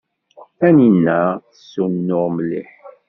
Taninna 0.57 1.19
tessunuɣ 1.51 2.25
mliḥ. 2.35 2.71